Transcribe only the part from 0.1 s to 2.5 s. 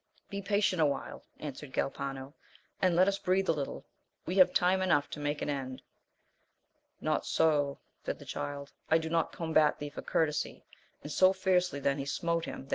Be patient awhile, answered Galpano,